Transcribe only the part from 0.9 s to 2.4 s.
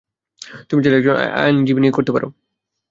একজন আইনজীবী নিয়োগ করতে পারো।